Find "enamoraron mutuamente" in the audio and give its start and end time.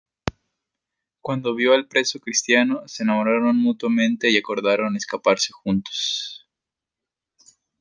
3.03-4.31